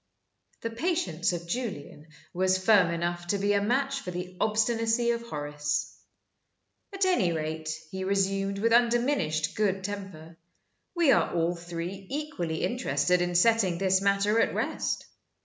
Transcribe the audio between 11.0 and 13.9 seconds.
are all three equally interested in setting